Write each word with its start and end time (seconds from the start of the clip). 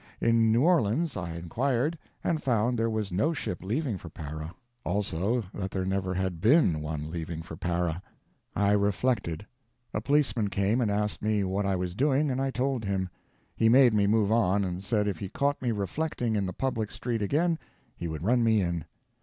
In 0.19 0.51
New 0.51 0.63
Orleans 0.63 1.15
I 1.15 1.35
inquired, 1.35 1.95
and 2.23 2.41
found 2.41 2.79
there 2.79 2.89
was 2.89 3.11
no 3.11 3.33
ship 3.33 3.61
leaving 3.61 3.99
for 3.99 4.09
Para. 4.09 4.55
Also, 4.83 5.43
that 5.53 5.69
there 5.69 5.85
never 5.85 6.15
had 6.15 6.41
BEEN 6.41 6.81
one 6.81 7.11
leaving 7.11 7.43
for 7.43 7.55
Para. 7.55 8.01
I 8.55 8.71
reflected. 8.71 9.45
A 9.93 10.01
policeman 10.01 10.47
came 10.49 10.81
and 10.81 10.89
asked 10.89 11.21
me 11.21 11.43
what 11.43 11.67
I 11.67 11.75
was 11.75 11.93
doing, 11.93 12.31
and 12.31 12.41
I 12.41 12.49
told 12.49 12.83
him. 12.83 13.09
He 13.55 13.69
made 13.69 13.93
me 13.93 14.07
move 14.07 14.31
on, 14.31 14.63
and 14.63 14.83
said 14.83 15.07
if 15.07 15.19
he 15.19 15.29
caught 15.29 15.61
me 15.61 15.71
reflecting 15.71 16.35
in 16.35 16.47
the 16.47 16.51
public 16.53 16.89
street 16.89 17.21
again 17.21 17.59
he 17.95 18.07
would 18.07 18.25
run 18.25 18.43
me 18.43 18.59
in. 18.59 18.85